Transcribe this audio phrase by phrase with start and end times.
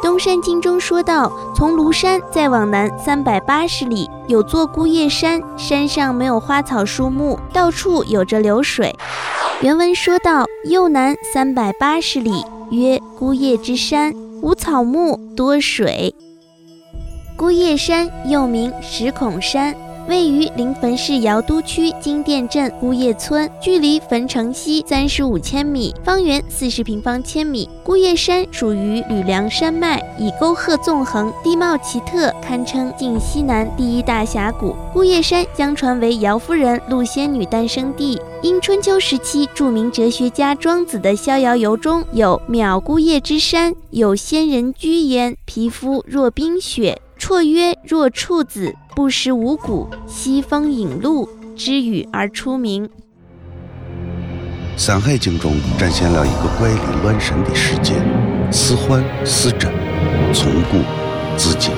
[0.00, 8.94] 东山经中说道，从庐山再往南三百八十里，有座孤叶山，山上没有花草树木，到处有着流水。
[9.60, 16.14] 原文说道，右南三百八十里，曰孤叶之山，无草木，多水。
[17.36, 19.74] 孤叶山又名石孔山。
[20.08, 27.68] 位于临汾市尧都区金店镇孤叶村，距离汾城西三十五千米，方圆四十平方千米。
[27.84, 34.74] 孤叶山属于吕梁山脉，以沟壑纵横，地貌奇特，堪称晋西南第一大峡谷。
[34.94, 38.18] 孤叶山相传为姚夫人、陆仙女诞生地。
[38.40, 52.86] 因春秋时期著名哲学家庄子的《逍遥游》中有“渺孤叶之山，有仙人居焉，皮肤若冰雪。”绰曰若处子，不食五谷，西风引路之语而出名。
[54.76, 57.94] 《山海经》中展现了一个怪力乱神的世界，
[58.52, 59.72] 似幻似真，
[60.32, 60.78] 从古
[61.36, 61.72] 至今。